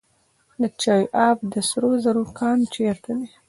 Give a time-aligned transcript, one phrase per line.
[0.61, 3.27] د چاه اب د سرو زرو کان چیرته دی؟